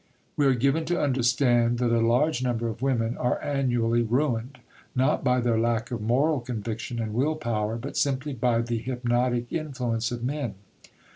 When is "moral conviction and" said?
6.01-7.13